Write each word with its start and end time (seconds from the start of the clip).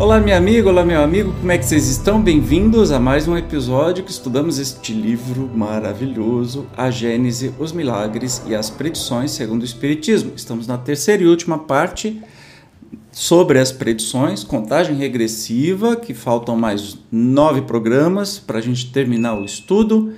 Olá, 0.00 0.18
minha 0.18 0.38
amiga, 0.38 0.66
olá, 0.70 0.82
meu 0.82 1.02
amigo, 1.02 1.30
como 1.30 1.52
é 1.52 1.58
que 1.58 1.66
vocês 1.66 1.86
estão? 1.86 2.22
Bem-vindos 2.22 2.90
a 2.90 2.98
mais 2.98 3.28
um 3.28 3.36
episódio 3.36 4.02
que 4.02 4.10
estudamos 4.10 4.58
este 4.58 4.94
livro 4.94 5.46
maravilhoso, 5.54 6.66
A 6.74 6.90
Gênese, 6.90 7.54
os 7.58 7.70
Milagres 7.70 8.42
e 8.46 8.54
as 8.54 8.70
Predições 8.70 9.32
segundo 9.32 9.60
o 9.60 9.64
Espiritismo. 9.66 10.32
Estamos 10.34 10.66
na 10.66 10.78
terceira 10.78 11.22
e 11.22 11.26
última 11.26 11.58
parte 11.58 12.18
sobre 13.12 13.58
as 13.58 13.70
predições, 13.70 14.42
contagem 14.42 14.96
regressiva, 14.96 15.94
que 15.94 16.14
faltam 16.14 16.56
mais 16.56 16.96
nove 17.12 17.60
programas 17.60 18.38
para 18.38 18.56
a 18.56 18.62
gente 18.62 18.90
terminar 18.90 19.38
o 19.38 19.44
estudo. 19.44 20.14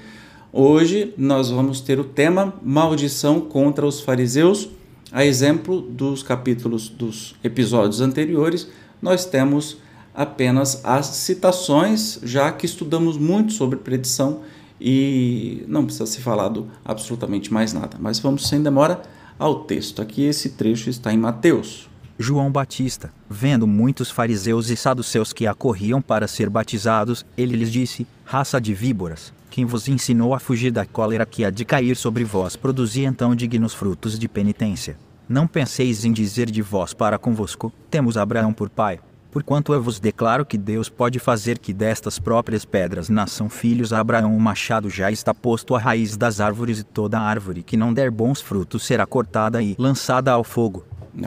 Hoje 0.53 1.13
nós 1.19 1.51
vamos 1.51 1.81
ter 1.81 1.99
o 1.99 2.05
tema 2.05 2.55
Maldição 2.63 3.41
contra 3.41 3.85
os 3.85 4.01
Fariseus, 4.01 4.69
a 5.11 5.25
exemplo 5.27 5.81
dos 5.81 6.23
capítulos 6.23 6.89
dos 6.89 7.35
episódios 7.43 8.01
anteriores 8.01 8.69
nós 9.03 9.25
temos 9.25 9.79
apenas 10.15 10.81
as 10.85 11.07
citações, 11.07 12.19
já 12.23 12.53
que 12.53 12.67
estudamos 12.67 13.17
muito 13.17 13.53
sobre 13.53 13.79
predição 13.79 14.41
e 14.81 15.65
não 15.69 15.85
precisa 15.85 16.07
ser 16.07 16.21
falado 16.21 16.69
absolutamente 16.85 17.53
mais 17.53 17.73
nada. 17.73 17.97
Mas 18.01 18.19
vamos 18.19 18.49
sem 18.49 18.63
demora 18.63 19.03
ao 19.39 19.61
texto. 19.65 20.03
Aqui 20.03 20.23
esse 20.23 20.51
trecho 20.51 20.91
está 20.91 21.13
em 21.13 21.19
Mateus. 21.19 21.89
João 22.19 22.51
Batista, 22.51 23.13
vendo 23.29 23.67
muitos 23.67 24.11
fariseus 24.11 24.69
e 24.71 24.77
saduceus 24.77 25.33
que 25.33 25.47
acorriam 25.47 26.01
para 26.03 26.29
ser 26.29 26.51
batizados, 26.51 27.25
ele 27.37 27.57
lhes 27.57 27.73
disse: 27.73 28.07
Raça 28.25 28.61
de 28.61 28.75
víboras, 28.75 29.33
quem 29.51 29.65
vos 29.65 29.89
ensinou 29.89 30.35
a 30.35 30.39
fugir 30.39 30.71
da 30.71 30.85
cólera 30.85 31.27
que 31.27 31.45
há 31.45 31.51
de 31.51 31.65
cair 31.65 31.97
sobre 31.97 32.23
vós, 32.23 32.55
produzi 32.55 33.05
então 33.05 33.35
dignos 33.35 33.75
frutos 33.75 34.19
de 34.19 34.29
penitência. 34.29 34.97
Não 35.29 35.47
penseis 35.47 36.05
em 36.05 36.13
dizer 36.13 36.51
de 36.51 36.63
vós 36.63 36.93
para 36.93 37.19
convosco: 37.19 37.73
Temos 37.91 38.17
Abraão 38.17 38.53
por 38.53 38.69
pai. 38.69 39.01
Porquanto 39.33 39.73
eu 39.73 39.83
vos 39.83 39.99
declaro 39.99 40.45
que 40.45 40.59
Deus 40.59 40.91
pode 40.91 41.19
fazer 41.19 41.59
que 41.59 41.73
destas 41.73 42.19
próprias 42.19 42.67
pedras 42.67 43.09
nasçam 43.09 43.49
filhos 43.49 43.91
a 43.91 43.99
Abraão. 43.99 44.37
O 44.37 44.41
machado 44.41 44.91
já 44.91 45.11
está 45.11 45.33
posto 45.33 45.75
à 45.75 45.79
raiz 45.79 46.19
das 46.19 46.39
árvores, 46.39 46.81
e 46.81 46.85
toda 46.85 47.19
árvore 47.19 47.63
que 47.63 47.75
não 47.75 47.95
der 47.95 48.11
bons 48.11 48.43
frutos 48.43 48.85
será 48.85 49.07
cortada 49.07 49.63
e 49.63 49.75
lançada 49.79 50.31
ao 50.31 50.45
fogo. 50.45 50.85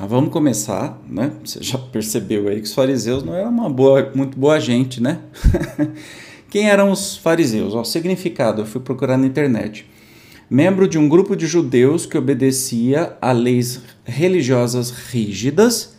Vamos 0.07 0.31
começar, 0.31 1.01
né? 1.09 1.31
Você 1.43 1.63
já 1.63 1.79
percebeu 1.79 2.47
aí 2.47 2.61
que 2.61 2.67
os 2.67 2.73
fariseus 2.75 3.23
não 3.23 3.33
eram 3.33 3.49
uma 3.49 3.69
boa, 3.69 4.11
muito 4.13 4.37
boa 4.37 4.59
gente, 4.59 5.01
né? 5.01 5.19
Quem 6.49 6.69
eram 6.69 6.91
os 6.91 7.17
fariseus? 7.17 7.73
O 7.73 7.83
significado 7.83 8.61
eu 8.61 8.65
fui 8.67 8.81
procurar 8.81 9.17
na 9.17 9.25
internet 9.25 9.87
membro 10.49 10.87
de 10.87 10.97
um 10.97 11.09
grupo 11.09 11.35
de 11.35 11.47
judeus 11.47 12.05
que 12.05 12.17
obedecia 12.17 13.17
a 13.21 13.31
leis 13.31 13.81
religiosas 14.03 14.91
rígidas, 14.91 15.94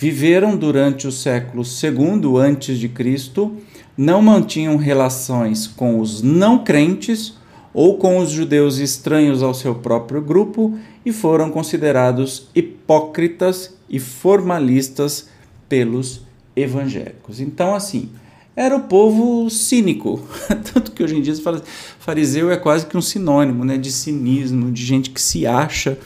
viveram 0.00 0.56
durante 0.56 1.06
o 1.06 1.12
século 1.12 1.62
II 1.62 2.38
antes 2.38 2.78
de 2.78 2.88
Cristo, 2.88 3.58
não 3.94 4.22
mantinham 4.22 4.78
relações 4.78 5.66
com 5.66 6.00
os 6.00 6.22
não 6.22 6.64
crentes 6.64 7.34
ou 7.74 7.98
com 7.98 8.16
os 8.16 8.30
judeus 8.30 8.78
estranhos 8.78 9.42
ao 9.42 9.52
seu 9.52 9.74
próprio 9.74 10.22
grupo 10.22 10.78
e 11.04 11.12
foram 11.12 11.50
considerados 11.50 12.48
hipócritas 12.54 13.76
e 13.90 14.00
formalistas 14.00 15.28
pelos 15.68 16.22
evangélicos. 16.56 17.38
Então, 17.38 17.74
assim, 17.74 18.08
era 18.56 18.74
o 18.74 18.84
povo 18.84 19.50
cínico. 19.50 20.26
Tanto 20.72 20.92
que 20.92 21.02
hoje 21.02 21.16
em 21.16 21.20
dia 21.20 21.34
se 21.34 21.42
fala 21.42 21.62
fariseu 21.98 22.50
é 22.50 22.56
quase 22.56 22.86
que 22.86 22.96
um 22.96 23.02
sinônimo 23.02 23.66
né, 23.66 23.76
de 23.76 23.92
cinismo, 23.92 24.72
de 24.72 24.82
gente 24.82 25.10
que 25.10 25.20
se 25.20 25.46
acha. 25.46 25.98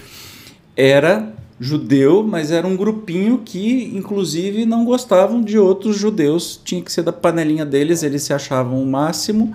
Era 0.76 1.32
judeu, 1.58 2.22
mas 2.22 2.50
era 2.50 2.66
um 2.66 2.76
grupinho 2.76 3.38
que, 3.44 3.96
inclusive, 3.96 4.66
não 4.66 4.84
gostavam 4.84 5.40
de 5.40 5.58
outros 5.58 5.96
judeus. 5.96 6.60
Tinha 6.64 6.82
que 6.82 6.92
ser 6.92 7.02
da 7.02 7.12
panelinha 7.12 7.64
deles, 7.64 8.02
eles 8.02 8.22
se 8.22 8.32
achavam 8.32 8.82
o 8.82 8.86
máximo. 8.86 9.54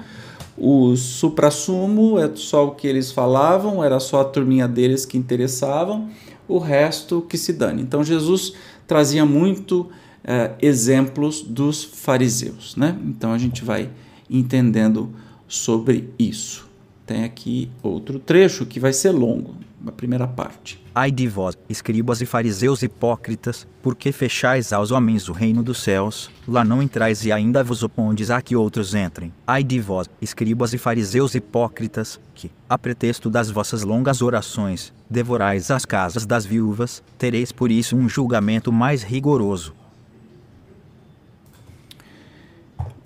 O 0.58 0.96
supra-sumo 0.96 2.20
é 2.20 2.30
só 2.36 2.68
o 2.68 2.72
que 2.72 2.88
eles 2.88 3.12
falavam, 3.12 3.84
era 3.84 4.00
só 4.00 4.22
a 4.22 4.26
turminha 4.26 4.68
deles 4.68 5.06
que 5.06 5.18
interessavam, 5.18 6.10
o 6.48 6.58
resto 6.58 7.22
que 7.22 7.38
se 7.38 7.54
dane. 7.54 7.82
Então 7.82 8.04
Jesus 8.04 8.54
trazia 8.86 9.26
muito 9.26 9.81
uh, 9.81 10.56
exemplos 10.62 11.42
dos 11.42 11.84
fariseus. 11.84 12.76
Né? 12.76 12.98
Então 13.06 13.31
a 13.31 13.38
gente 13.38 13.64
vai 13.64 13.90
entendendo 14.30 15.10
sobre 15.48 16.10
isso. 16.20 16.68
Tem 17.06 17.24
aqui 17.24 17.72
outro 17.81 18.20
trecho 18.20 18.66
que 18.66 18.80
vai 18.80 18.94
ser 18.94 19.12
longo, 19.12 19.56
a 19.86 19.92
primeira 19.92 20.28
parte. 20.28 20.84
Ai 20.94 21.12
de 21.12 21.28
vós, 21.28 21.58
escribas 21.70 22.22
e 22.22 22.26
fariseus 22.26 22.82
hipócritas, 22.84 23.68
porque 23.82 24.12
fechais 24.12 24.74
aos 24.74 24.92
homens 24.92 25.30
o 25.30 25.34
reino 25.34 25.64
dos 25.64 25.82
céus, 25.82 26.30
lá 26.48 26.64
não 26.64 26.82
entrais 26.82 27.26
e 27.26 27.32
ainda 27.32 27.64
vos 27.64 27.84
opondes 27.84 28.30
a 28.30 28.42
que 28.42 28.56
outros 28.56 28.94
entrem. 28.94 29.32
Ai 29.48 29.64
de 29.64 29.80
vós, 29.80 30.10
escribas 30.22 30.74
e 30.74 30.78
fariseus 30.78 31.36
hipócritas, 31.36 32.20
que, 32.36 32.52
a 32.68 32.78
pretexto 32.78 33.30
das 33.30 33.50
vossas 33.50 33.84
longas 33.84 34.22
orações, 34.22 34.94
devorais 35.10 35.72
as 35.72 35.86
casas 35.86 36.26
das 36.26 36.46
viúvas, 36.46 37.02
tereis 37.18 37.52
por 37.52 37.72
isso 37.72 37.96
um 37.96 38.10
julgamento 38.10 38.72
mais 38.72 39.04
rigoroso. 39.04 39.74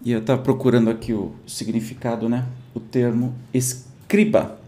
E 0.06 0.12
eu 0.12 0.20
estava 0.20 0.42
procurando 0.42 0.90
aqui 0.90 1.14
o 1.14 1.34
significado, 1.48 2.28
né? 2.28 2.46
O 2.74 2.80
termo 2.80 3.34
escriba, 3.54 4.60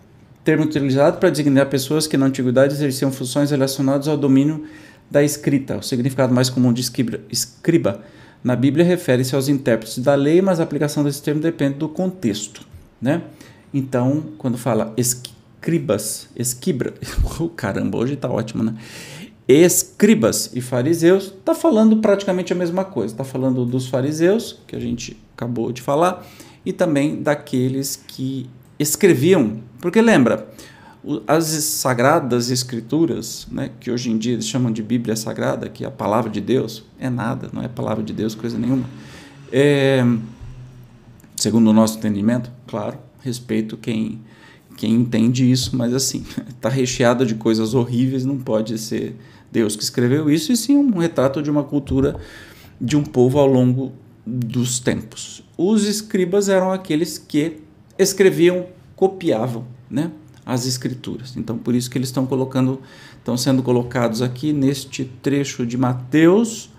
termo 0.45 0.63
utilizado 0.63 1.17
para 1.17 1.31
designar 1.31 1.65
pessoas 1.65 2.05
que 2.05 2.15
na 2.15 2.27
antiguidade 2.27 2.73
exerciam 2.73 3.11
funções 3.11 3.49
relacionadas 3.49 4.07
ao 4.07 4.15
domínio 4.15 4.63
da 5.09 5.23
escrita. 5.23 5.77
O 5.77 5.81
significado 5.81 6.33
mais 6.33 6.49
comum 6.49 6.71
de 6.71 6.81
escriba, 7.31 8.01
na 8.43 8.55
Bíblia 8.55 8.85
refere-se 8.85 9.33
aos 9.35 9.49
intérpretes 9.49 9.97
da 9.97 10.13
lei, 10.13 10.43
mas 10.43 10.59
a 10.59 10.63
aplicação 10.63 11.03
desse 11.03 11.21
termo 11.21 11.41
depende 11.41 11.79
do 11.79 11.89
contexto, 11.89 12.65
né? 13.01 13.23
Então, 13.73 14.23
quando 14.37 14.55
fala 14.55 14.93
escribas, 14.95 16.29
esquibra, 16.35 16.93
oh, 17.39 17.49
caramba, 17.49 17.97
hoje 17.97 18.13
está 18.13 18.29
ótimo, 18.29 18.63
né? 18.63 18.75
escribas 19.47 20.49
e 20.55 20.61
fariseus, 20.61 21.25
está 21.25 21.53
falando 21.53 21.97
praticamente 21.97 22.51
a 22.51 22.55
mesma 22.55 22.83
coisa. 22.83 23.13
Está 23.13 23.23
falando 23.23 23.63
dos 23.63 23.87
fariseus, 23.87 24.59
que 24.65 24.75
a 24.75 24.79
gente 24.79 25.17
acabou 25.35 25.71
de 25.71 25.83
falar, 25.83 26.25
e 26.65 26.73
também 26.73 27.21
daqueles 27.21 27.95
que 27.95 28.49
escreviam. 28.79 29.59
Porque 29.79 30.01
lembra, 30.01 30.47
as 31.27 31.45
sagradas 31.45 32.49
escrituras, 32.49 33.47
né, 33.51 33.71
que 33.79 33.91
hoje 33.91 34.09
em 34.09 34.17
dia 34.17 34.33
eles 34.33 34.47
chamam 34.47 34.71
de 34.71 34.81
Bíblia 34.81 35.15
Sagrada, 35.15 35.69
que 35.69 35.83
é 35.83 35.87
a 35.87 35.91
palavra 35.91 36.29
de 36.29 36.41
Deus, 36.41 36.83
é 36.99 37.09
nada, 37.09 37.49
não 37.53 37.61
é 37.61 37.67
palavra 37.67 38.03
de 38.03 38.13
Deus, 38.13 38.33
coisa 38.33 38.57
nenhuma. 38.57 38.85
É, 39.51 40.03
segundo 41.35 41.69
o 41.69 41.73
nosso 41.73 41.97
entendimento, 41.97 42.51
claro, 42.67 42.97
respeito 43.21 43.77
quem 43.77 44.21
quem 44.75 44.93
entende 44.93 45.49
isso, 45.49 45.75
mas 45.75 45.93
assim, 45.93 46.25
está 46.49 46.67
recheada 46.67 47.25
de 47.25 47.35
coisas 47.35 47.73
horríveis, 47.73 48.25
não 48.25 48.37
pode 48.37 48.77
ser 48.77 49.15
Deus 49.51 49.75
que 49.75 49.83
escreveu 49.83 50.29
isso, 50.29 50.51
e 50.51 50.57
sim 50.57 50.75
um 50.75 50.97
retrato 50.97 51.41
de 51.41 51.49
uma 51.49 51.63
cultura 51.63 52.17
de 52.79 52.97
um 52.97 53.03
povo 53.03 53.39
ao 53.39 53.47
longo 53.47 53.93
dos 54.25 54.79
tempos. 54.79 55.43
Os 55.57 55.85
escribas 55.85 56.49
eram 56.49 56.73
aqueles 56.73 57.17
que 57.17 57.61
escreviam, 57.97 58.67
copiavam, 58.95 59.65
né, 59.89 60.11
as 60.45 60.65
escrituras. 60.65 61.35
Então, 61.35 61.57
por 61.57 61.73
isso 61.73 61.89
que 61.89 61.97
eles 61.97 62.09
estão 62.09 62.25
colocando, 62.25 62.81
estão 63.17 63.35
sendo 63.35 63.63
colocados 63.63 64.21
aqui 64.21 64.53
neste 64.53 65.05
trecho 65.05 65.65
de 65.65 65.77
Mateus, 65.77 66.69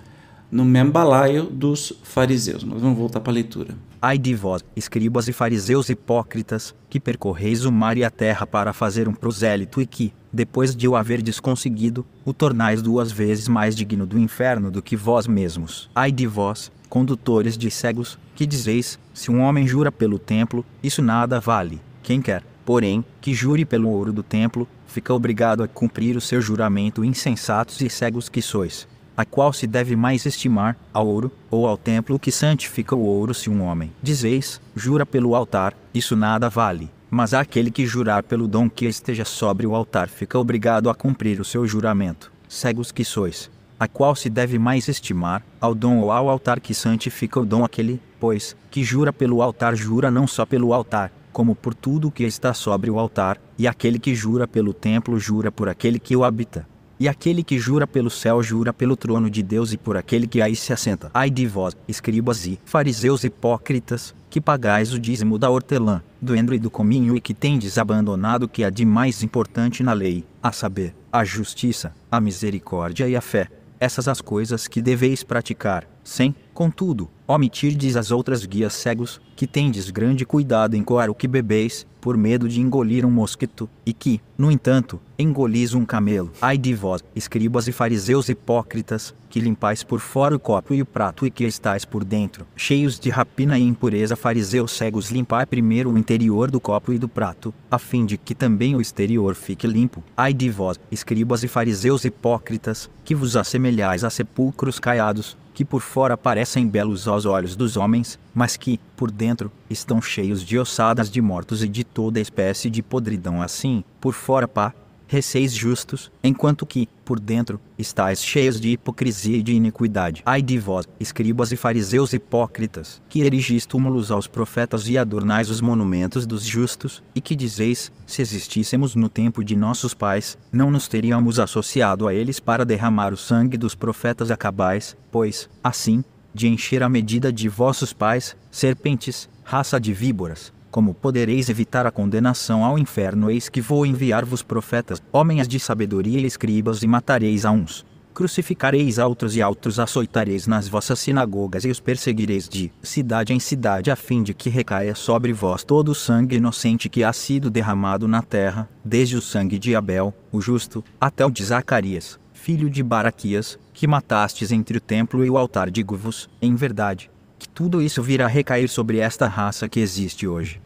no 0.57 0.65
membalaio 0.65 1.45
dos 1.45 1.93
fariseus. 2.03 2.65
Mas 2.65 2.81
vamos 2.81 2.97
voltar 2.97 3.21
para 3.21 3.31
a 3.31 3.35
leitura. 3.35 3.75
Ai 4.01 4.17
de 4.17 4.35
vós, 4.35 4.65
escribas 4.75 5.29
e 5.29 5.33
fariseus 5.33 5.91
hipócritas, 5.91 6.75
que 6.89 6.99
percorreis 6.99 7.67
o 7.67 7.73
mar 7.73 7.99
e 7.99 8.05
a 8.05 8.09
terra 8.09 8.47
para 8.47 8.73
fazer 8.73 9.07
um 9.07 9.13
prosélito 9.13 9.83
e 9.83 9.87
que, 9.87 10.15
depois 10.33 10.75
de 10.75 10.89
o 10.89 10.97
haverdes 10.97 11.39
conseguido, 11.39 12.07
o 12.25 12.33
tornais 12.33 12.81
duas 12.81 13.13
vezes 13.13 13.49
mais 13.49 13.77
digno 13.77 14.07
do 14.07 14.19
inferno 14.19 14.71
do 14.71 14.81
que 14.81 14.97
vós 14.97 15.27
mesmos. 15.27 15.91
Ai 15.95 16.11
de 16.11 16.27
vós, 16.27 16.73
condutores 16.89 17.59
de 17.59 17.71
cegos, 17.71 18.19
que 18.35 18.47
dizeis: 18.47 18.99
se 19.13 19.31
um 19.31 19.43
homem 19.43 19.67
jura 19.67 19.93
pelo 19.93 20.19
templo, 20.19 20.65
isso 20.83 21.03
nada 21.03 21.39
vale. 21.39 21.83
Quem 22.03 22.23
quer, 22.23 22.43
porém, 22.65 23.05
que 23.21 23.35
jure 23.35 23.67
pelo 23.67 23.91
ouro 23.91 24.11
do 24.11 24.23
templo, 24.23 24.67
fica 24.87 25.13
obrigado 25.13 25.63
a 25.63 25.69
cumprir 25.69 26.17
o 26.17 26.21
seu 26.21 26.41
juramento, 26.41 27.05
insensatos 27.05 27.83
e 27.83 27.91
cegos 27.91 28.31
que 28.31 28.41
sois 28.41 28.89
a 29.17 29.25
qual 29.25 29.53
se 29.53 29.67
deve 29.67 29.97
mais 29.97 30.27
estimar, 30.27 30.77
ao 30.93 31.07
ouro, 31.07 31.33
ou 31.51 31.67
ao 31.67 31.77
templo 31.77 32.19
que 32.19 32.31
santifica 32.31 32.95
o 32.95 33.05
ouro 33.05 33.33
se 33.33 33.49
um 33.49 33.63
homem, 33.63 33.91
dizeis, 34.03 34.61
jura 34.75 35.07
pelo 35.07 35.35
altar, 35.35 35.75
isso 35.95 36.15
nada 36.15 36.51
vale. 36.51 36.91
Mas 37.11 37.33
aquele 37.33 37.71
que 37.71 37.87
jurar 37.87 38.25
pelo 38.25 38.47
dom 38.47 38.69
que 38.69 38.85
esteja 38.85 39.25
sobre 39.25 39.67
o 39.67 39.75
altar 39.75 40.09
fica 40.09 40.39
obrigado 40.39 40.91
a 40.91 40.95
cumprir 40.95 41.41
o 41.41 41.45
seu 41.45 41.67
juramento. 41.67 42.31
Cegos 42.49 42.93
que 42.93 43.05
sois. 43.05 43.51
A 43.79 43.87
qual 43.87 44.15
se 44.15 44.29
deve 44.29 44.59
mais 44.59 44.89
estimar, 44.89 45.43
ao 45.61 45.75
dom 45.75 46.01
ou 46.01 46.11
ao 46.11 46.29
altar 46.29 46.61
que 46.61 46.75
santifica 46.75 47.41
o 47.41 47.47
dom 47.47 47.65
aquele, 47.65 48.01
pois, 48.19 48.57
que 48.71 48.83
jura 48.83 49.13
pelo 49.13 49.41
altar 49.41 49.75
jura 49.77 50.11
não 50.11 50.27
só 50.27 50.45
pelo 50.45 50.73
altar, 50.73 51.13
como 51.33 51.55
por 51.55 51.75
tudo 51.75 52.11
que 52.11 52.25
está 52.25 52.55
sobre 52.55 52.91
o 52.91 52.99
altar, 52.99 53.39
e 53.59 53.69
aquele 53.69 53.99
que 53.99 54.15
jura 54.15 54.49
pelo 54.49 54.73
templo 54.73 55.19
jura 55.19 55.53
por 55.53 55.69
aquele 55.69 55.99
que 55.99 56.17
o 56.17 56.25
habita. 56.25 56.67
E 56.99 57.09
aquele 57.09 57.43
que 57.43 57.59
jura 57.59 57.87
pelo 57.87 58.09
céu 58.09 58.43
jura 58.43 58.73
pelo 58.73 58.97
trono 58.97 59.29
de 59.29 59.43
Deus 59.43 59.73
e 59.73 59.77
por 59.77 59.97
aquele 59.97 60.27
que 60.27 60.41
aí 60.41 60.57
se 60.57 60.73
assenta. 60.73 61.11
Ai 61.13 61.29
de 61.29 61.47
vós, 61.47 61.77
escribas 61.87 62.47
e 62.47 62.59
fariseus 62.65 63.23
hipócritas, 63.23 64.15
que 64.31 64.41
pagais 64.41 64.93
o 64.93 64.99
dízimo 64.99 65.39
da 65.39 65.51
hortelã, 65.51 66.03
do 66.21 66.35
endro 66.35 66.55
e 66.55 66.59
do 66.59 66.71
cominho 66.71 67.17
e 67.17 67.21
que 67.21 67.35
tendes 67.35 67.77
abandonado 67.77 68.45
o 68.45 68.49
que 68.49 68.65
há 68.65 68.71
de 68.71 68.85
mais 68.85 69.23
importante 69.23 69.83
na 69.83 69.93
lei, 69.93 70.25
a 70.43 70.53
saber, 70.53 70.95
a 71.13 71.23
justiça, 71.25 71.95
a 72.11 72.21
misericórdia 72.21 73.07
e 73.09 73.15
a 73.15 73.21
fé. 73.21 73.49
Essas 73.79 74.09
as 74.09 74.23
coisas 74.23 74.67
que 74.67 74.81
deveis 74.81 75.23
praticar, 75.23 75.87
sem, 76.03 76.35
contudo, 76.55 77.11
omitirdes 77.27 77.97
as 77.97 78.11
outras 78.11 78.45
guias 78.45 78.73
cegos, 78.73 79.21
que 79.35 79.47
tendes 79.47 79.91
grande 79.91 80.25
cuidado 80.25 80.77
em 80.77 80.83
coar 80.83 81.11
o 81.11 81.15
que 81.15 81.29
bebeis, 81.29 81.87
por 82.01 82.17
medo 82.17 82.49
de 82.49 82.61
engolir 82.61 83.05
um 83.05 83.11
mosquito, 83.11 83.69
e 83.85 83.93
que, 83.93 84.21
no 84.39 84.51
entanto, 84.51 85.01
engolis 85.19 85.75
um 85.75 85.85
camelo. 85.85 86.31
Ai 86.41 86.57
de 86.57 86.73
vós, 86.73 87.03
escribas 87.17 87.67
e 87.67 87.73
fariseus 87.73 88.29
hipócritas, 88.29 89.13
que 89.29 89.41
limpais 89.41 89.83
por 89.83 89.99
fora 89.99 90.37
o 90.37 90.39
copo 90.39 90.73
e 90.73 90.81
o 90.81 90.87
prato 90.87 91.27
e 91.27 91.31
que 91.31 91.45
estáis 91.45 91.85
por 91.85 92.05
dentro, 92.05 92.47
cheios 92.55 92.99
de 92.99 93.11
rapina 93.11 93.59
e 93.59 93.63
impureza. 93.63 94.15
Fariseus 94.15 94.71
cegos, 94.73 95.11
limpai 95.11 95.45
primeiro 95.45 95.91
o 95.91 95.99
interior 95.99 96.51
do 96.51 96.61
copo 96.61 96.93
e 96.93 96.99
do 96.99 97.09
prato, 97.09 97.53
a 97.69 97.79
fim 97.79 98.07
de 98.07 98.17
que 98.17 98.35
também 98.35 98.77
o 98.77 98.81
exterior 98.81 99.35
fique 99.35 99.67
limpo. 99.67 100.03
Ai 100.17 100.33
de 100.33 100.49
vós, 100.49 100.79
escribas 100.93 101.43
e 101.43 101.49
fariseus 101.49 102.05
hipócritas, 102.05 102.89
que 103.05 103.15
vos 103.15 103.37
assemelhais 103.37 104.05
a 104.05 104.11
sepulcros 104.11 104.79
caiados, 104.79 105.37
que 105.57 105.65
por 105.65 105.81
fora 105.81 106.19
parecem 106.19 106.69
belos 106.69 107.09
aos 107.09 107.25
olhos 107.25 107.57
dos 107.57 107.79
homens, 107.79 108.19
mas 108.35 108.59
que, 108.59 108.79
por 108.95 109.11
dentro, 109.11 109.51
estão 109.71 110.03
cheios 110.03 110.45
de 110.45 110.59
ossadas 110.59 111.11
de 111.11 111.23
mortos 111.23 111.65
e 111.65 111.69
de 111.69 111.83
toda 111.83 112.21
espécie 112.21 112.69
de 112.69 112.83
podridão 112.83 113.41
assim, 113.41 113.83
por 113.99 114.13
fora 114.13 114.47
pá, 114.47 114.75
receis 115.07 115.53
justos, 115.53 116.11
enquanto 116.23 116.67
que, 116.67 116.89
por 117.05 117.21
dentro, 117.21 117.61
estáis 117.79 118.23
cheios 118.23 118.61
de 118.61 118.71
hipocrisia 118.71 119.37
e 119.37 119.43
de 119.43 119.53
iniquidade. 119.53 120.23
Ai 120.27 120.43
de 120.43 120.59
vós, 120.59 120.87
escribas 120.99 121.53
e 121.53 121.57
fariseus 121.57 122.13
hipócritas, 122.13 123.01
que 123.09 123.21
erigis 123.21 123.67
túmulos 123.67 124.11
aos 124.11 124.27
profetas 124.27 124.89
e 124.89 124.99
adornais 124.99 125.51
os 125.51 125.61
monumentos 125.61 126.27
dos 126.27 126.45
justos, 126.45 127.03
e 127.15 127.21
que 127.21 127.37
dizeis, 127.37 127.93
se 128.07 128.23
existíssemos 128.23 128.95
no 128.95 129.09
tempo 129.09 129.45
de 129.45 129.55
nossos 129.55 129.95
pais, 129.95 130.37
não 130.53 130.71
nos 130.71 130.89
teríamos 130.89 131.39
associado 131.39 132.09
a 132.09 132.15
eles 132.15 132.41
para 132.41 132.65
derramar 132.65 133.13
o 133.13 133.17
sangue 133.17 133.57
dos 133.57 133.75
profetas 133.75 134.31
acabais, 134.31 134.97
pois, 135.11 135.49
assim, 135.63 136.05
de 136.35 136.49
encher 136.49 136.83
a 136.83 136.89
medida 136.89 137.33
de 137.33 137.49
vossos 137.49 137.93
pais, 137.93 138.37
serpentes, 138.51 139.29
raça 139.43 139.81
de 139.81 139.95
víboras, 139.95 140.53
como 140.71 140.95
podereis 140.95 141.49
evitar 141.49 141.87
a 141.87 141.91
condenação 141.91 142.65
ao 142.65 142.79
inferno? 142.79 143.31
Eis 143.31 143.49
que 143.49 143.61
vou 143.61 143.87
enviar-vos 143.87 144.43
profetas, 144.43 145.03
homens 145.13 145.49
de 145.49 145.59
sabedoria 145.59 146.21
e 146.21 146.27
escribas, 146.27 146.83
e 146.83 146.87
matareis 146.87 147.45
a 147.45 147.51
uns. 147.51 147.85
Crucificareis 148.17 148.99
a 148.99 149.07
outros 149.07 149.37
e 149.37 149.43
a 149.43 149.49
outros 149.49 149.79
açoitareis 149.79 150.47
nas 150.47 150.67
vossas 150.67 150.99
sinagogas 150.99 151.67
e 151.67 151.71
os 151.71 151.81
perseguireis 151.81 152.49
de 152.49 152.73
cidade 152.83 153.35
em 153.35 153.39
cidade, 153.39 153.91
a 153.91 153.97
fim 153.97 154.23
de 154.23 154.33
que 154.33 154.49
recaia 154.49 154.95
sobre 154.95 155.35
vós 155.35 155.63
todo 155.63 155.91
o 155.91 155.95
sangue 155.95 156.37
inocente 156.37 156.89
que 156.89 157.05
ha 157.05 157.13
sido 157.13 157.51
derramado 157.51 158.09
na 158.09 158.23
terra, 158.23 158.71
desde 158.83 159.17
o 159.17 159.21
sangue 159.21 159.59
de 159.59 159.77
Abel, 159.77 160.15
o 160.33 160.41
justo, 160.41 160.83
até 160.99 161.27
o 161.27 161.31
de 161.31 161.45
Zacarias, 161.45 162.19
filho 162.33 162.71
de 162.71 162.83
Baraquias, 162.83 163.59
que 163.75 163.87
matastes 163.87 164.51
entre 164.51 164.79
o 164.79 164.81
templo 164.81 165.23
e 165.23 165.29
o 165.29 165.37
altar. 165.37 165.71
Digo-vos, 165.71 166.27
em 166.41 166.55
verdade, 166.55 167.11
que 167.39 167.49
tudo 167.49 167.83
isso 167.83 168.03
virá 168.03 168.27
recair 168.27 168.69
sobre 168.69 168.99
esta 168.99 169.27
raça 169.27 169.69
que 169.69 169.81
existe 169.81 170.27
hoje. 170.27 170.61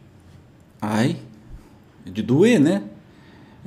Ai, 0.81 1.17
é 2.05 2.09
de 2.09 2.21
doer, 2.21 2.59
né? 2.59 2.83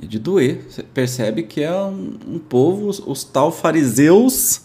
É 0.01 0.05
de 0.05 0.19
doer. 0.19 0.65
Você 0.69 0.83
percebe 0.83 1.43
que 1.43 1.61
é 1.61 1.73
um, 1.73 2.17
um 2.27 2.39
povo, 2.39 2.87
os, 2.87 2.99
os, 2.99 3.23
tal 3.23 3.51
fariseus, 3.51 4.63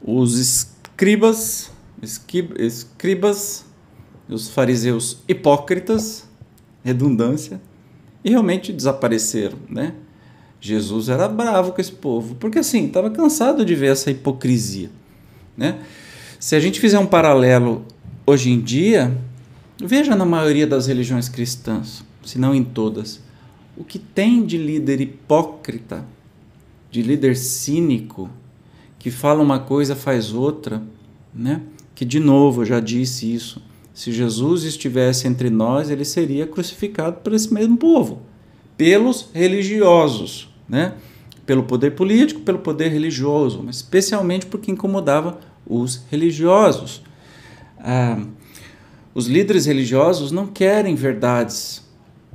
os 0.00 0.38
escribas, 0.38 1.70
escribas, 2.02 3.64
os 4.28 4.48
fariseus 4.48 5.18
hipócritas, 5.26 6.28
redundância, 6.84 7.60
e 8.24 8.30
realmente 8.30 8.72
desapareceram, 8.72 9.58
né? 9.68 9.94
Jesus 10.60 11.08
era 11.08 11.26
bravo 11.26 11.72
com 11.72 11.80
esse 11.80 11.92
povo, 11.92 12.34
porque 12.34 12.58
assim, 12.58 12.86
estava 12.86 13.10
cansado 13.10 13.64
de 13.64 13.74
ver 13.74 13.92
essa 13.92 14.10
hipocrisia, 14.10 14.90
né? 15.56 15.80
Se 16.40 16.56
a 16.56 16.60
gente 16.60 16.80
fizer 16.80 16.98
um 16.98 17.06
paralelo 17.06 17.84
hoje 18.26 18.50
em 18.50 18.60
dia, 18.60 19.16
Veja 19.82 20.14
na 20.14 20.26
maioria 20.26 20.66
das 20.66 20.86
religiões 20.86 21.26
cristãs, 21.26 22.04
se 22.22 22.38
não 22.38 22.54
em 22.54 22.62
todas, 22.62 23.18
o 23.78 23.82
que 23.82 23.98
tem 23.98 24.44
de 24.44 24.58
líder 24.58 25.00
hipócrita, 25.00 26.04
de 26.90 27.00
líder 27.00 27.34
cínico, 27.34 28.28
que 28.98 29.10
fala 29.10 29.42
uma 29.42 29.58
coisa, 29.58 29.96
faz 29.96 30.34
outra, 30.34 30.82
né? 31.34 31.62
Que 31.94 32.04
de 32.04 32.20
novo, 32.20 32.60
eu 32.60 32.66
já 32.66 32.78
disse 32.78 33.32
isso. 33.32 33.62
Se 33.94 34.12
Jesus 34.12 34.64
estivesse 34.64 35.26
entre 35.26 35.48
nós, 35.48 35.88
ele 35.88 36.04
seria 36.04 36.46
crucificado 36.46 37.16
por 37.22 37.32
esse 37.32 37.52
mesmo 37.54 37.78
povo, 37.78 38.20
pelos 38.76 39.30
religiosos, 39.32 40.52
né? 40.68 40.92
Pelo 41.50 41.64
poder 41.64 41.96
político, 41.96 42.42
pelo 42.42 42.60
poder 42.60 42.92
religioso, 42.92 43.60
mas 43.64 43.78
especialmente 43.78 44.46
porque 44.46 44.70
incomodava 44.70 45.40
os 45.66 46.04
religiosos. 46.08 47.02
Ah, 47.76 48.22
os 49.12 49.26
líderes 49.26 49.66
religiosos 49.66 50.30
não 50.30 50.46
querem 50.46 50.94
verdades, 50.94 51.84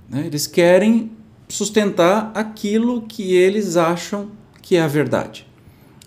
né? 0.10 0.26
eles 0.26 0.48
querem 0.48 1.12
sustentar 1.48 2.30
aquilo 2.36 3.04
que 3.04 3.34
eles 3.34 3.78
acham 3.78 4.32
que 4.62 4.76
é 4.76 4.82
a 4.82 4.88
verdade. 4.88 5.48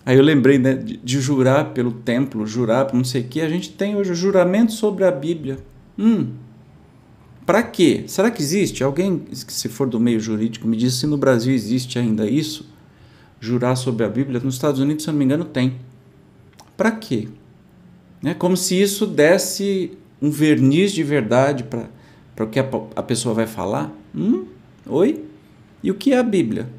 Aí 0.05 0.15
eu 0.15 0.23
lembrei 0.23 0.59
né, 0.59 0.75
de, 0.75 1.19
jurar 1.19 1.73
pelo 1.73 1.91
templo, 1.91 2.45
jurar 2.45 2.85
por 2.85 2.95
não 2.95 3.03
sei 3.03 3.21
o 3.21 3.27
que. 3.27 3.41
A 3.41 3.49
gente 3.49 3.71
tem 3.71 3.95
hoje 3.95 4.11
o 4.11 4.15
juramento 4.15 4.71
sobre 4.71 5.03
a 5.03 5.09
Bíblia. 5.09 5.57
Hum, 5.97 6.27
para 7.43 7.63
quê? 7.63 8.03
Será 8.05 8.29
que 8.29 8.43
existe? 8.43 8.83
Alguém, 8.83 9.23
se 9.31 9.67
for 9.67 9.89
do 9.89 9.99
meio 9.99 10.19
jurídico, 10.19 10.67
me 10.67 10.77
diz 10.77 10.93
se 10.93 11.07
no 11.07 11.17
Brasil 11.17 11.55
existe 11.55 11.97
ainda 11.97 12.29
isso? 12.29 12.77
Jurar 13.39 13.75
sobre 13.75 14.05
a 14.05 14.09
Bíblia? 14.09 14.39
Nos 14.43 14.55
Estados 14.55 14.79
Unidos, 14.79 15.03
se 15.03 15.09
eu 15.09 15.13
não 15.13 15.19
me 15.19 15.25
engano, 15.25 15.45
tem. 15.45 15.77
Para 16.75 16.91
quê? 16.91 17.27
É 18.23 18.33
como 18.33 18.57
se 18.57 18.79
isso 18.79 19.05
desse 19.05 19.97
um 20.21 20.29
verniz 20.29 20.91
de 20.91 21.03
verdade 21.03 21.63
para 21.63 22.43
o 22.43 22.47
que 22.47 22.59
a, 22.59 22.67
a, 22.95 23.03
pessoa 23.03 23.33
vai 23.33 23.47
falar? 23.47 23.91
Hum? 24.13 24.45
Oi? 24.85 25.23
E 25.81 25.89
o 25.89 25.95
que 25.95 26.13
é 26.13 26.17
a 26.17 26.23
Bíblia? 26.23 26.69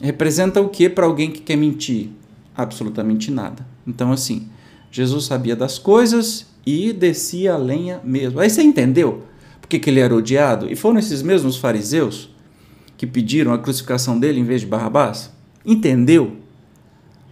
Representa 0.00 0.60
o 0.60 0.68
que 0.68 0.88
para 0.88 1.06
alguém 1.06 1.30
que 1.30 1.40
quer 1.40 1.56
mentir? 1.56 2.10
Absolutamente 2.54 3.30
nada. 3.30 3.66
Então, 3.86 4.12
assim, 4.12 4.48
Jesus 4.90 5.24
sabia 5.24 5.56
das 5.56 5.78
coisas 5.78 6.46
e 6.64 6.92
descia 6.92 7.54
a 7.54 7.56
lenha 7.56 8.00
mesmo. 8.04 8.38
Aí 8.38 8.48
você 8.48 8.62
entendeu 8.62 9.24
por 9.60 9.68
que, 9.68 9.78
que 9.78 9.88
ele 9.88 10.00
era 10.00 10.14
odiado? 10.14 10.70
E 10.70 10.76
foram 10.76 10.98
esses 10.98 11.22
mesmos 11.22 11.56
fariseus 11.56 12.28
que 12.96 13.06
pediram 13.06 13.52
a 13.52 13.58
crucificação 13.58 14.18
dele 14.18 14.40
em 14.40 14.44
vez 14.44 14.60
de 14.60 14.66
Barrabás? 14.66 15.31
Entendeu 15.64 16.36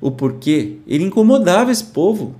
o 0.00 0.10
porquê? 0.10 0.78
Ele 0.86 1.04
incomodava 1.04 1.70
esse 1.70 1.84
povo. 1.84 2.34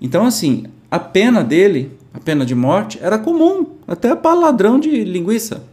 Então, 0.00 0.24
assim, 0.24 0.64
a 0.90 0.98
pena 0.98 1.44
dele, 1.44 1.96
a 2.12 2.18
pena 2.18 2.44
de 2.44 2.54
morte, 2.54 2.98
era 3.00 3.18
comum, 3.18 3.66
até 3.86 4.14
para 4.14 4.34
ladrão 4.38 4.78
de 4.80 5.04
linguiça, 5.04 5.64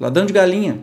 ladrão 0.00 0.26
de 0.26 0.32
galinha. 0.32 0.78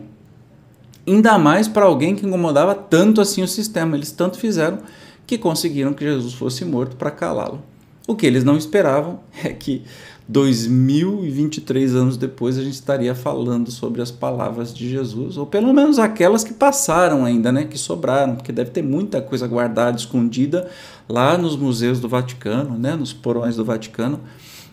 Ainda 1.06 1.36
mais 1.38 1.66
para 1.66 1.84
alguém 1.84 2.14
que 2.14 2.24
incomodava 2.24 2.74
tanto 2.74 3.20
assim 3.20 3.42
o 3.42 3.48
sistema. 3.48 3.96
Eles 3.96 4.12
tanto 4.12 4.38
fizeram 4.38 4.78
que 5.26 5.36
conseguiram 5.36 5.92
que 5.92 6.04
Jesus 6.04 6.34
fosse 6.34 6.64
morto 6.64 6.96
para 6.96 7.10
calá-lo. 7.10 7.62
O 8.06 8.16
que 8.16 8.26
eles 8.26 8.44
não 8.44 8.56
esperavam 8.56 9.20
é 9.44 9.50
que 9.50 9.82
2023 10.28 11.94
anos 11.94 12.16
depois 12.16 12.56
a 12.56 12.62
gente 12.62 12.74
estaria 12.74 13.14
falando 13.14 13.70
sobre 13.70 14.00
as 14.00 14.10
palavras 14.10 14.72
de 14.72 14.88
Jesus, 14.88 15.36
ou 15.36 15.44
pelo 15.44 15.72
menos 15.74 15.98
aquelas 15.98 16.44
que 16.44 16.54
passaram 16.54 17.24
ainda, 17.24 17.50
né, 17.50 17.64
que 17.64 17.76
sobraram, 17.76 18.36
porque 18.36 18.52
deve 18.52 18.70
ter 18.70 18.82
muita 18.82 19.20
coisa 19.20 19.46
guardada, 19.46 19.96
escondida 19.96 20.70
lá 21.08 21.36
nos 21.36 21.56
museus 21.56 22.00
do 22.00 22.08
Vaticano, 22.08 22.78
né, 22.78 22.94
nos 22.94 23.12
porões 23.12 23.56
do 23.56 23.64
Vaticano, 23.64 24.20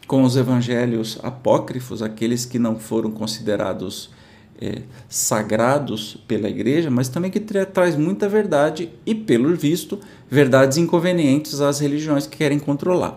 com 0.07 0.23
os 0.23 0.37
evangelhos 0.37 1.19
apócrifos, 1.21 2.01
aqueles 2.01 2.45
que 2.45 2.57
não 2.57 2.79
foram 2.79 3.11
considerados 3.11 4.09
é, 4.61 4.81
sagrados 5.07 6.17
pela 6.27 6.49
igreja, 6.49 6.89
mas 6.89 7.07
também 7.07 7.31
que 7.31 7.39
tra 7.39 7.65
traz 7.65 7.95
muita 7.95 8.27
verdade 8.27 8.89
e, 9.05 9.15
pelo 9.15 9.55
visto, 9.55 9.99
verdades 10.29 10.77
inconvenientes 10.77 11.61
às 11.61 11.79
religiões 11.79 12.27
que 12.27 12.37
querem 12.37 12.59
controlar. 12.59 13.15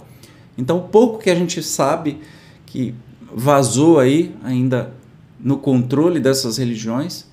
Então, 0.56 0.80
pouco 0.80 1.18
que 1.18 1.30
a 1.30 1.34
gente 1.34 1.62
sabe 1.62 2.20
que 2.64 2.94
vazou 3.34 3.98
aí 3.98 4.34
ainda 4.44 4.94
no 5.40 5.56
controle 5.56 6.20
dessas 6.20 6.58
religiões 6.58 7.26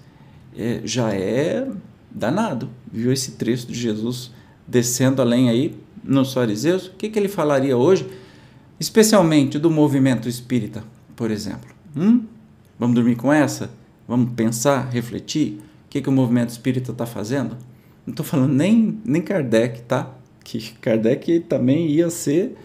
é, 0.57 0.81
já 0.83 1.13
é 1.13 1.67
danado. 2.09 2.69
Viu 2.91 3.13
esse 3.13 3.33
trecho 3.33 3.67
de 3.67 3.75
Jesus 3.75 4.31
descendo 4.67 5.21
além 5.21 5.49
aí 5.49 5.77
nos 6.03 6.33
fariseus? 6.33 6.87
O 6.87 6.93
que, 6.93 7.09
que 7.09 7.19
ele 7.19 7.27
falaria 7.27 7.77
hoje, 7.77 8.09
especialmente 8.79 9.59
do 9.59 9.69
movimento 9.69 10.27
espírita, 10.27 10.83
por 11.15 11.29
exemplo? 11.29 11.69
Hum? 11.95 12.23
Vamos 12.79 12.95
dormir 12.95 13.15
com 13.15 13.31
essa? 13.31 13.69
Vamos 14.09 14.31
pensar, 14.33 14.89
refletir? 14.89 15.61
O 15.85 15.89
que, 15.89 16.01
que 16.01 16.09
o 16.09 16.11
movimento 16.11 16.49
espírita 16.49 16.91
está 16.91 17.05
fazendo? 17.05 17.55
Não 18.07 18.11
estou 18.11 18.25
falando 18.25 18.51
nem, 18.51 18.99
nem 19.05 19.21
Kardec, 19.21 19.83
tá? 19.83 20.11
Que 20.43 20.73
Kardec 20.81 21.41
também 21.41 21.85
ia 21.85 22.09
ser 22.09 22.57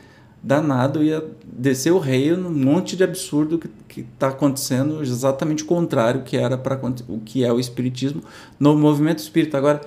danado, 0.43 1.05
ia 1.05 1.23
descer 1.47 1.93
o 1.93 1.99
rei 1.99 2.35
num 2.35 2.51
monte 2.51 2.97
de 2.97 3.05
absurdo 3.05 3.61
que 3.87 4.01
está 4.01 4.29
acontecendo 4.29 5.03
exatamente 5.03 5.65
o 5.65 5.67
contrário 5.67 6.23
que 6.23 6.35
era 6.35 6.57
para 6.57 6.81
o 7.09 7.21
que 7.21 7.45
é 7.45 7.53
o 7.53 7.61
espiritismo 7.61 8.23
no 8.59 8.75
movimento 8.75 9.19
espírita 9.19 9.59
agora. 9.59 9.83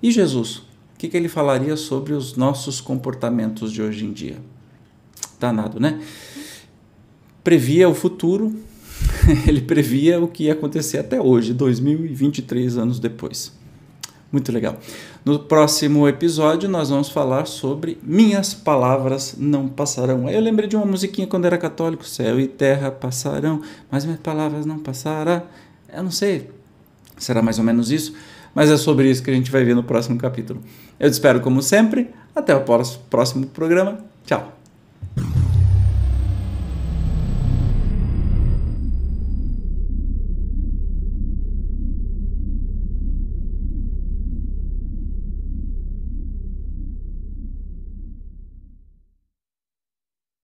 E 0.00 0.12
Jesus? 0.12 0.58
O 0.58 0.64
que, 0.96 1.08
que 1.08 1.16
ele 1.16 1.28
falaria 1.28 1.76
sobre 1.76 2.12
os 2.12 2.36
nossos 2.36 2.80
comportamentos 2.80 3.72
de 3.72 3.82
hoje 3.82 4.04
em 4.04 4.12
dia? 4.12 4.38
Danado, 5.40 5.80
né? 5.80 6.00
Previa 7.42 7.88
o 7.88 7.94
futuro, 7.94 8.54
ele 9.46 9.60
previa 9.60 10.20
o 10.20 10.28
que 10.28 10.44
ia 10.44 10.52
acontecer 10.52 10.98
até 10.98 11.20
hoje, 11.20 11.52
2023 11.52 12.76
anos 12.76 12.98
depois. 12.98 13.52
Muito 14.32 14.52
legal. 14.52 14.78
No 15.24 15.40
próximo 15.40 16.06
episódio, 16.06 16.68
nós 16.68 16.88
vamos 16.88 17.08
falar 17.08 17.46
sobre 17.46 17.98
Minhas 18.02 18.54
Palavras 18.54 19.34
Não 19.36 19.68
Passarão. 19.68 20.28
Eu 20.28 20.40
lembrei 20.40 20.68
de 20.68 20.76
uma 20.76 20.86
musiquinha 20.86 21.26
quando 21.26 21.46
era 21.46 21.58
católico: 21.58 22.06
Céu 22.06 22.38
e 22.38 22.46
terra 22.46 22.90
passarão, 22.90 23.60
mas 23.90 24.04
minhas 24.04 24.20
palavras 24.20 24.64
não 24.64 24.78
passarão. 24.78 25.42
Eu 25.92 26.04
não 26.04 26.12
sei, 26.12 26.48
será 27.18 27.42
mais 27.42 27.58
ou 27.58 27.64
menos 27.64 27.90
isso, 27.90 28.14
mas 28.54 28.70
é 28.70 28.76
sobre 28.76 29.10
isso 29.10 29.22
que 29.22 29.30
a 29.30 29.34
gente 29.34 29.50
vai 29.50 29.64
ver 29.64 29.74
no 29.74 29.82
próximo 29.82 30.16
capítulo. 30.16 30.60
Eu 30.98 31.10
te 31.10 31.14
espero, 31.14 31.40
como 31.40 31.60
sempre. 31.60 32.08
Até 32.34 32.54
o 32.54 32.62
próximo 32.62 33.46
programa. 33.46 33.98
Tchau. 34.24 34.59